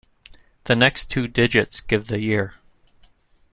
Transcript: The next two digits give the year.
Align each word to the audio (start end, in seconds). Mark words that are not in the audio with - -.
The 0.63 0.75
next 0.75 1.11
two 1.11 1.27
digits 1.27 1.79
give 1.79 2.07
the 2.07 2.19
year. 2.19 2.55